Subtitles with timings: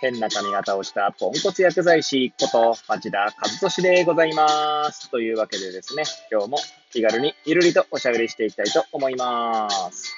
[0.00, 5.10] 変な髪型をしたポンコツ薬剤師こと町田和俊でございます。
[5.10, 6.58] というわけでですね、今日も
[6.92, 10.14] 気軽にゆるりとおしゃべりしていきたいと思います。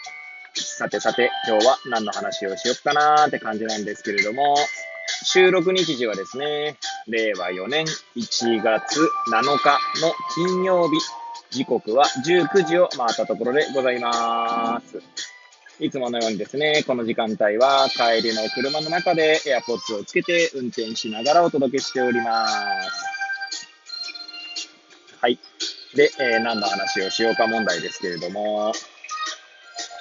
[0.55, 4.57] さてさて、今日は何の話をしよっかなーって感じなんですけれども、
[5.25, 6.77] 収録日時はですね、
[7.09, 7.85] 令和4年
[8.17, 9.01] 1月
[9.33, 10.99] 7日の金曜日、
[11.51, 15.01] 時刻は19時を回ったところでございます。
[15.81, 22.53] いつものようにですね、この時間帯は帰りの車の中で AirPods をつけて運転しながらお届けしております。
[25.23, 25.39] はい。
[25.95, 28.73] で、えー、何の話をしようか問題ですけれども、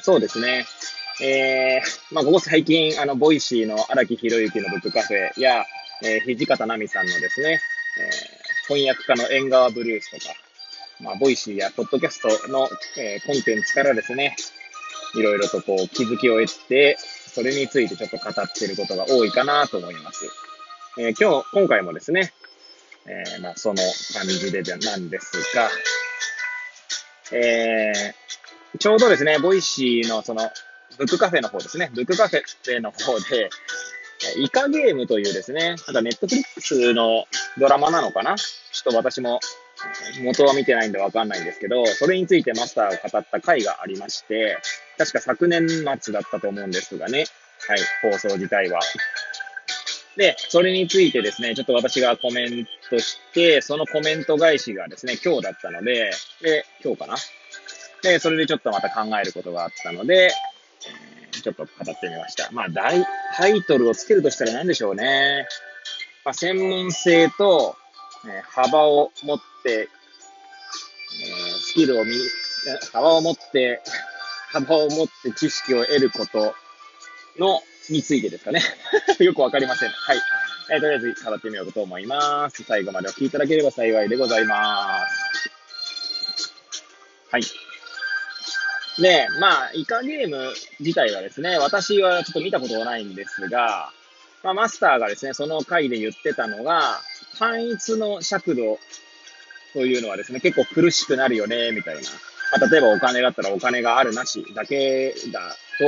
[0.01, 0.65] そうですね。
[1.21, 5.63] えー、まあ、ここ最近、あの、 Voicy の荒木博之のブックカフェや、
[6.03, 7.61] えー、土方奈美さんのですね、
[7.97, 10.33] えー、翻訳家の縁側ブルースとか、
[10.99, 14.35] まあ、 Voicy やポッドキャストの、えー、コンテンツからですね、
[15.15, 20.25] いろいろとこう気づきを得て、それについてちょっと語ってることが多いかなと思います。
[20.97, 22.33] えー、今日、今回もですね、
[23.05, 23.81] えー、まあ、その
[24.13, 25.69] 感じでなんですが、
[27.31, 30.49] えー、ちょうどですね、 Voicy のその、
[30.97, 33.49] ブックカフェの方ですね、ブックカフェの方で、
[34.37, 37.25] イカゲームというですね、なんか Netflix の
[37.57, 38.35] ドラマなのかな？
[38.35, 39.39] ちょっと私も
[40.21, 44.57] 元は見てないんでわかんないんですけど、それについてマスターが語った回がありまして、
[44.97, 47.25] 確か昨年末だったと思うんですがね。
[47.67, 47.79] はい、
[48.11, 48.79] 放送自体は。
[50.17, 57.15] で、それについてですね、ちょっと私がコメントして、そのコメント返しがですね、今日だったので、で、今日かな？
[58.01, 60.31] で、それでちょっとまた考えることがあったので、
[61.31, 62.49] え、ちょっと語ってみました。
[62.51, 62.67] まあ、
[63.35, 65.47] タイトルをつけるとしたら何でしょうね。
[66.25, 67.77] まあ、専門性と、
[68.27, 69.87] え、幅を持って、え、
[71.59, 72.13] スキルを見、
[72.91, 73.81] 幅を持って
[74.51, 76.55] 幅を持って知識を得ること
[77.37, 78.61] の、についてですかね。
[79.19, 79.89] よくわかりません。
[79.89, 80.21] はい。
[80.71, 82.63] えー、とりあえず語ってみようと思います。
[82.63, 85.51] 最後までお聞きいただければ幸いでございます。
[87.31, 87.41] はい。
[89.01, 93.91] で、まあ、イカゲーム自体はですね、私はちょっと見たことがないんですが、
[94.43, 97.01] まあ、マスターがですね、その回で言ってたのが、
[97.37, 98.79] 単一の尺度
[99.73, 102.01] というのはですね、結構苦しくなるよね、みたいな
[102.51, 105.85] まあ、例えばお金だったらお金があるなしだけだと、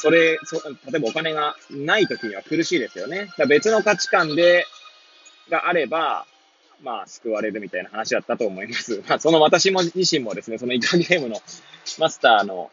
[0.00, 0.56] それ、そ
[0.90, 3.28] 例えばお金がない時には苦しいですよね。
[3.38, 4.64] だ別の価値観で、
[5.50, 6.26] があれば、
[6.82, 9.02] まあ、救われるみたいな話だったと思います。
[9.08, 11.40] まあ、その私も自身もですね、そのイカゲームの
[11.98, 12.70] マスターの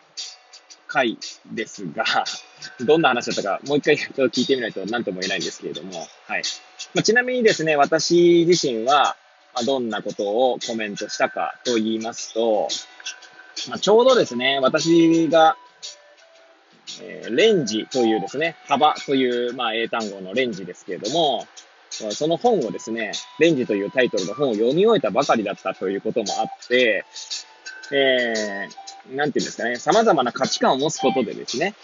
[0.96, 1.18] 回
[1.52, 2.06] ですが、
[2.80, 6.44] どんな話だったか、もう一回ちょっと聞いてみないと何とも言えないんですけれども、はい。
[6.94, 9.18] まあ、ちなみにですね、私自身は、
[9.54, 12.70] ま、どんなことをコメントしたかと言いますと、
[13.68, 15.58] まあ、ちょうどですね、私が、
[17.02, 21.46] えー、レンジというですね、幅という、まあ、英単語のレンジですけれども、
[21.90, 27.06] その本をですね、レンジというタイトルの本を読み終えたばかりだったということもあって、
[27.92, 31.76] えー、なんていうんですかね、様々な価値観を持つことでですね、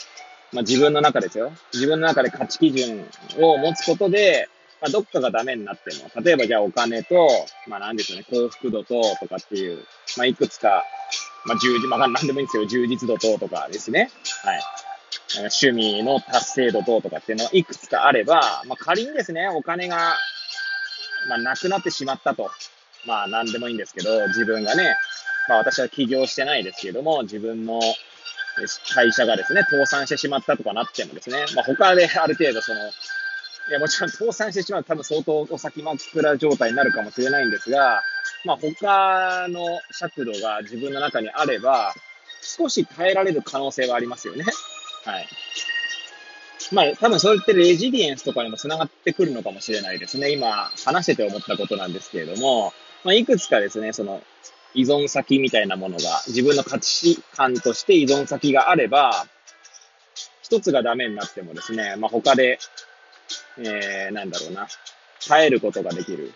[0.52, 1.52] まあ、自分の中ですよ。
[1.74, 3.06] 自分の中で価値基準
[3.40, 4.50] を持つことで、
[4.82, 7.28] まあ、どっかがダメになっても、例えばじゃあお金と、
[7.68, 9.86] まあなんでしょうね、幸福度と、とかっていう、
[10.18, 10.84] まあいくつか
[11.46, 12.66] まあ、充実、まあ、なんでもいいんですよ。
[12.66, 14.12] 充実度等とかですね。
[14.44, 14.62] はい。
[15.52, 19.98] 趣味の達成度等とかっていうのはいくつかあれば、まあ、仮にですね、お金が、
[21.30, 22.52] まあ、なくなってしまったと。
[23.08, 24.96] まあ、なんでもいいんですけど、自分がね、
[25.52, 27.82] まあ、私は起業してないですけども、自分の
[28.94, 32.92] 会社がですね、倒産してしまったとかなってもですね、まあ、他である程度その、い
[33.74, 38.02] や、もちろん倒産してしまうと多分相当お先真っ暗状態になるかもしれないんですが、
[38.46, 41.94] まあ、他の尺度が自分の中にあれば、
[42.42, 44.46] 少し耐えられる可能性はありますよね。
[45.04, 45.28] はい。
[46.72, 50.32] まあ、多分それってレジリエンスとかにも繋がってくるのかもしれないですね。
[50.32, 52.72] 今、話してて思ったことなんですけれども、
[53.04, 54.22] まあ、いくつかですね、その、
[54.74, 59.28] 依存先みたいなものが、自分の価値観として依存先があれば、
[60.44, 62.60] 一つがダメになってもですね、まあ、他で、
[63.58, 64.68] えー、なんだろうな、
[65.28, 66.34] 耐えることができる。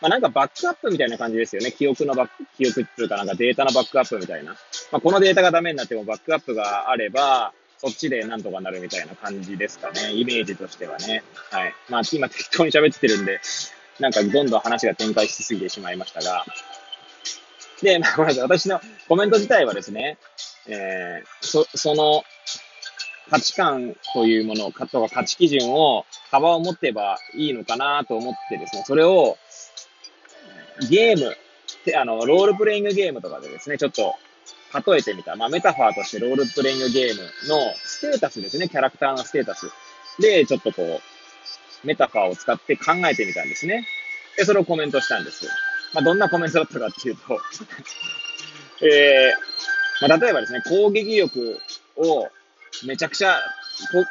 [0.00, 1.72] まあ、なんかバックアップみたいな感じですよね。
[1.72, 4.52] 記憶のバック、記憶っていうかなんかデータのバックアップみたいな。
[4.92, 10.12] まあ、このデータがダメになってもバックアップがあれば、そっちでなんとかなるみたいな感じですかね。
[10.12, 11.22] イメージとしてはね。
[11.50, 11.74] はい。
[11.88, 13.40] まあ、今適当に喋ってるんで、
[13.98, 16.44] なんかどんどん話が展開しすぎてしまいましたが、
[17.82, 18.42] で、まあ、ごめんなさい。
[18.42, 20.18] 私のコメント自体はですね、
[20.66, 22.24] えー、そ、その、
[23.30, 29.38] 価値観というものを、とか価値基準を、幅を持ってばいいのかなと思ってですね、それを、
[30.88, 31.36] ゲーム、
[31.96, 34.14] あの、ロールプレイングゲームとかでですね、ちょっと、
[34.86, 35.34] 例えてみた。
[35.36, 39.70] まあ、メタファーとしてロールプレイングゲームのステータスですね、キャラクターのステータス。
[40.20, 43.86] で、ちょっとこう、メタファーを使って考えてみたんですね。
[44.36, 45.46] で、それをコメントしたんです。
[45.92, 47.40] まあ、どんなコメントだったかっていうと
[48.86, 51.60] えー、まあ、例えばですね、攻撃力
[51.96, 52.28] を
[52.86, 53.40] めちゃくちゃ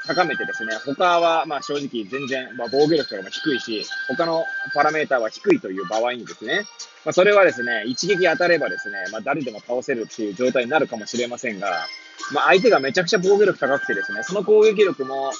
[0.07, 4.43] 高めてですね、他は、まあ正直全然、ま防御力とかも低いし、他の
[4.73, 6.65] パラメーターは低いという場合にですね、
[7.05, 11.87] まあそれはですね、一撃当たればですね、まあ誰でも倒せるっていう状態になるかもしれませんが、
[12.33, 15.31] まあ相手がめちゃくちゃ防御力高くてですね、その攻撃力も、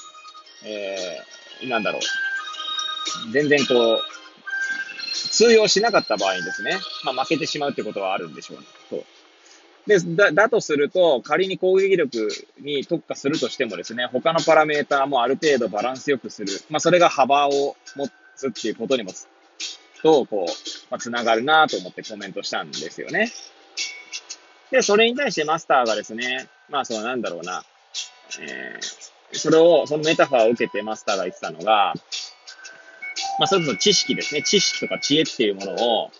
[0.64, 4.00] えー、なんだろう、全然こう、
[5.40, 8.66] 通用しなかった場合にですね、まあ負けてしまうってことはあるんでしょうね。
[8.90, 9.04] と
[9.86, 12.28] で、だ、だとすると、仮に攻撃力
[12.60, 16.52] に特化するとしてもですね、他のパラメーターもある程度バランスよくする。
[16.68, 19.12] まあ、それが幅を持つっていうことにも、
[20.02, 20.52] と、こう、
[20.90, 23.32] まあ、つながるなと思ってコメントしたんですよね。
[24.70, 27.64] で、それに対してマスターがですね、まあ、そのなんだろうな、
[28.40, 31.94] えー、それを、そのメタファーを受けてマスターが言ってたのが、
[33.40, 34.42] まあ、それこそ知識ですね。
[34.42, 36.10] 知識とか知恵っていうものを、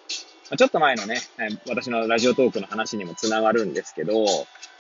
[0.51, 1.21] まちょっと前のね、
[1.69, 4.25] 私のラジオトークの話にもつながるんですけど、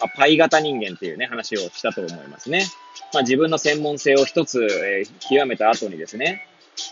[0.00, 2.64] ま、パイ型人間っていうね、話をしたと思いますね。
[3.12, 6.46] まあ、自分の専門性を一つ、えー、極めた後にですね、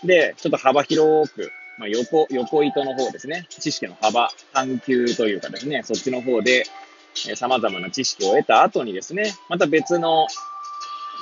[0.05, 6.67] で、ちょっと幅広く、まあ、横、横糸の方ですね、知識の幅、探求というかですね、そっちの方で、
[7.27, 10.27] えー、様々な知識を得た後にですね、また別の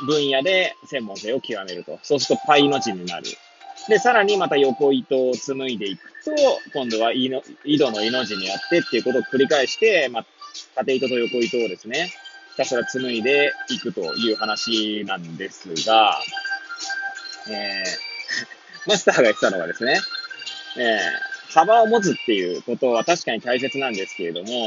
[0.05, 2.00] 分野で専門性を極めると。
[2.02, 3.26] そうするとパイの字になる。
[3.88, 6.33] で、さらにまた横糸を紡いでいくと、
[6.73, 10.27] 今度は井の井戸の井の字にあってっていうことを繰り返して、まあ、
[10.75, 12.12] 縦糸と横糸をですね、
[12.53, 16.19] ひたすら紡いでいくという話なんですが、
[17.49, 20.00] えー、 マスターが言ってたのはですね、
[20.79, 24.67] えー、幅を持つっていうことは確かに大切なんですけれども、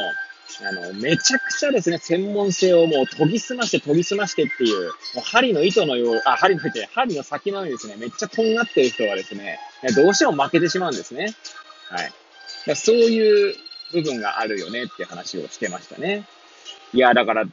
[0.61, 9.59] あの、めちゃくちゃですね、専門性をもう研ぎ澄まして研ぎ澄ましてっていう、もう針の糸のよう、あ、針の糸、針の先のようにですね、めっちゃとんがってる人はですね、
[9.95, 11.33] どうしても負けてしまうんですね。
[11.89, 12.11] はい。
[12.67, 13.55] だそういう
[13.93, 16.25] 部分があるよねって話をしてましたね。
[16.93, 17.45] いや、だから、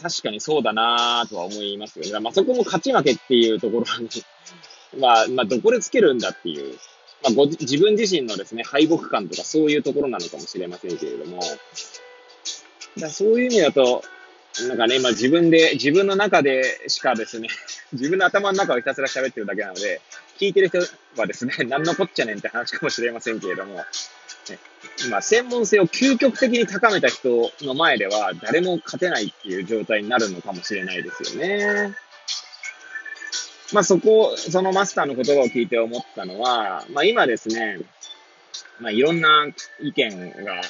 [0.00, 2.20] 確かにそうだなとは思いますよね。
[2.20, 4.08] まあ、そこも勝ち負けっていうところに
[4.98, 6.78] まあ、まあ、どこでつけるんだっていう、
[7.22, 11.40] まあ、ご自分自身のですね、敗北感とかそういうところなのかもしれませんけれども、
[12.98, 14.02] だそういう意味だと、
[14.68, 17.48] なんかね、今自分で、自分の中でしかですね、
[17.92, 20.00] 自分の頭の中をひたすら喋ってるだけなので、
[20.38, 20.78] 聞いてる人
[21.16, 23.84] はですね、 何のこっちゃねんって話かもしれませんけれども、ね、
[25.04, 31.94] 今、専門性を究極的に高めた人の前では、誰も勝てないっていう状態になるのかもしれないですよね。
[33.72, 37.78] まあそこ、そのマスターの言葉を聞いて思ったのは、まあ今ですね、
[38.80, 39.46] まあいろんな
[39.80, 40.60] 意見が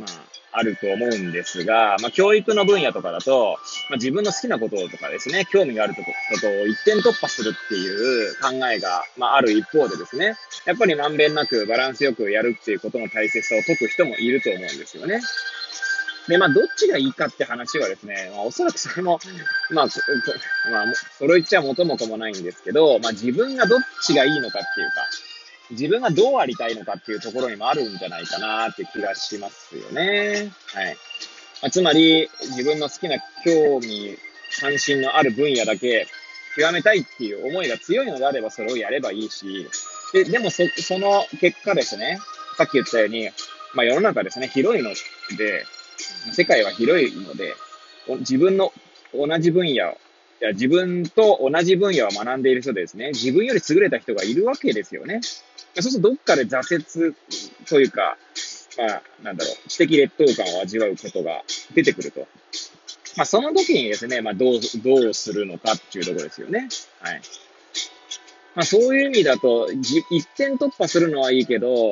[0.00, 3.56] まあ、あると思うんですが、まあ、教育の分野とかだと、
[3.88, 6.02] まあ、自分の好きなこととかですね、興味があるこ
[6.40, 10.36] とを一点突破するっていう考えが、まあ、ある一方でですね、
[10.66, 15.20] やっぱりまんべんなくバランスよくやるっていうことの大切さを解く人もいると思うんですよね。
[16.28, 19.18] で、まあ、どっちがいいかって話はですね、まあ、おそらくそれも、
[19.70, 19.86] まあ、
[20.70, 25.08] まあ、それ言っちゃ元も子もないんですけど、まあ、自分がどっちがいいのかっていうか、
[25.70, 30.52] 自分がどうありたいのかっていうところにもあるんじゃないかなって気がしますよね。
[30.74, 30.96] はい。
[31.62, 34.16] まあ、つまり、自分の好きな興味、
[34.60, 36.06] 関心のある分野だけ
[36.56, 39.68] 極めたいっていう思いが強いのであればそれをやればいいし、
[40.12, 42.18] で、でもそ、その結果ですね、
[42.56, 43.30] さっき言ったように、
[43.74, 44.90] まあ世の中ですね、広いの
[45.36, 45.64] で、
[46.32, 47.54] 世界は広いので、
[48.20, 48.72] 自分の
[49.14, 49.96] 同じ分野
[50.40, 55.20] いや自分と同じ分野を学んでいる人ですね、自分より優れた人がいるわけですよね。
[55.74, 57.14] そうするとどっかで挫折
[57.66, 58.16] というか、
[58.78, 61.42] まあ、なんだろう、知的劣等感を味わうことが
[61.74, 62.26] 出てくると。
[63.16, 66.68] まあ、その時にですね、まあ、どう、どうするのかっていうところですよね。
[67.00, 67.20] はい。
[68.54, 70.02] まあ、そういう意味だと、一
[70.36, 71.90] 点突破するのはいいけど、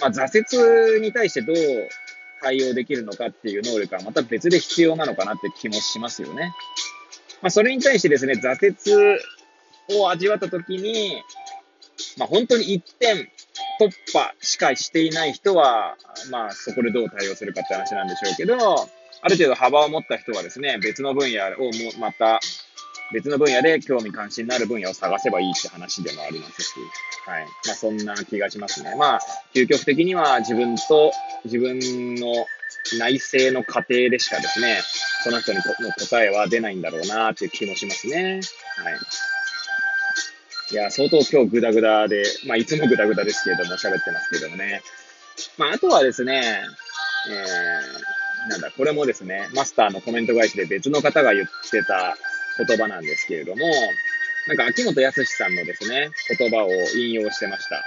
[0.00, 1.56] まあ、挫折に対してどう
[2.40, 6.52] 対応できるのかっていう能力はまた別で必要なのかなって気もしますよね。
[7.42, 8.74] まあ、それに対してですね、挫
[9.90, 11.22] 折を味わったときに、
[12.18, 13.28] まあ、本当に一点
[13.80, 15.96] 突破しかしていない人は、
[16.30, 18.88] まあ、そこでどう対応するかって話なんでしょうけど、
[19.20, 22.40] ある程度幅を持った人はですね、別の分野をもまた、
[23.12, 26.72] 別の分野で興味関心のある分野を探せばいいって話でもありますし、
[27.26, 27.44] はい。
[27.66, 28.94] まあ、そんな気がしますね。
[28.96, 29.20] まあ、
[29.54, 31.12] 究極的には自分と
[31.44, 32.46] 自分の
[32.98, 34.80] 内政の過程でしかですね、
[35.24, 38.40] その人にの答えは出ないんだろうなっていう気もしますね。
[38.76, 38.98] はい。
[40.70, 44.82] いや、相当今日グダグダで、まあ、いつもグダグダですけれども、喋ってますけどもね。
[45.56, 46.42] まあ、あとはですね、
[47.30, 52.18] えー、なんだ、これもですね、マスターのコメント返しで別の方が言ってた
[52.66, 53.66] 言葉なんですけれども、
[54.46, 57.82] なんか秋元康さんのですね、言葉を引用してました。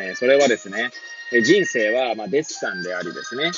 [0.00, 0.90] えー、それはですね、
[1.42, 3.50] 人生はまデッサンでありですね、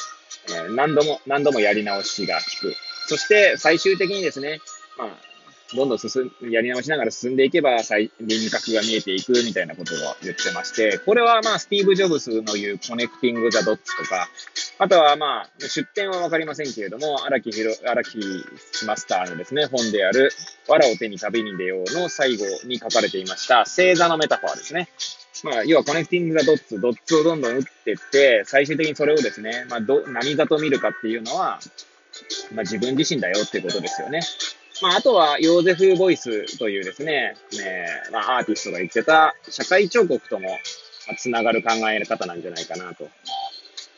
[0.49, 2.75] えー、何度も何度もやり直しが効く。
[3.07, 4.61] そして最終的にですね、
[4.99, 5.09] まあ、
[5.75, 14.29] どんどん進ん、やり直しながら進んでいけば、輪郭が見えていくみたいなことを言ってまして、これはまあ、スティーブ・ジョブスの言う connecting the dots とか、
[14.79, 18.19] あとはまあ、出典はわかりませんけれども、荒木ひろ、荒木
[18.87, 20.31] マスターのですね、本である、
[20.69, 24.89] 藁を手に旅に出ようの最後に書かれていました、星座のメタファーですね。
[25.45, 31.59] まあ、要は connecting the dots、dots をどんどん打っていって、最終的にそれをですね、まあ、ど、何座と見るかっていうのは、
[32.55, 34.21] まあ、自分自身だよっていうことですよね。
[34.83, 40.49] まあ、あとは、ヨーゼフ・ボイスというですね、ねまあ、アーティストが言ってた、社会彫刻とも
[41.19, 43.09] つながる考え方なんじゃないかなと。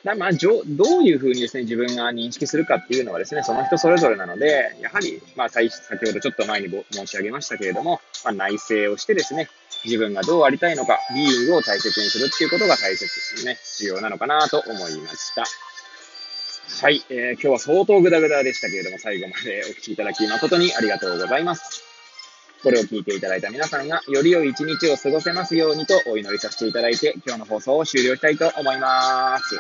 [0.05, 0.61] だまあ、ど
[0.99, 9.49] ういうふうにですね、自分が認識するかっていうのはですね、その人それぞれなので、やはり、まあ、先ほどちょっと前に申し上げましたけれども、まあ、内省をしてですね、
[9.85, 15.45] 自分がどうありたいのか、ビーイングを大切にするっていうことが大切ですね、重要なのかなと思いました。
[16.67, 21.83] はい、えー、今日は相当グダグダでしたけれども、最後までお聞きいただき誠にありがとうございます。
[22.63, 29.59] これを聞いていただいた皆さんが、より良い一日を過ごせますようにとお祈りさせていただいて、今日の放送を終了したいと思います。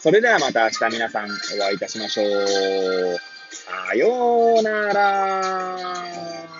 [0.00, 1.28] それではまた明日皆さんお
[1.62, 3.18] 会いいたしましょう。
[3.50, 6.51] さようなら。